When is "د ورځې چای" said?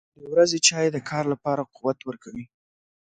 0.19-0.87